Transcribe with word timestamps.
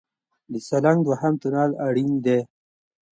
د 0.51 0.53
سالنګ 0.67 0.99
دویم 1.05 1.33
تونل 1.41 1.71
اړین 1.85 2.11
دی 2.25 2.39